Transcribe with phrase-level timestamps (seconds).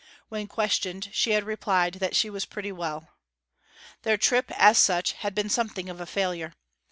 [0.29, 3.09] When questioned she had replied that she was pretty well.
[4.01, 6.55] Their trip, as such, had been something of a failure.